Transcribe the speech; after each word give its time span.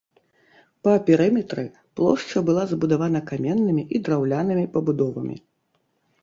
Па 0.85 0.93
перыметры 1.09 1.65
плошча 1.99 2.43
была 2.47 2.63
забудавана 2.71 3.19
каменнымі 3.33 3.83
і 3.85 3.97
драўлянымі 4.09 4.65
пабудовамі. 4.79 5.37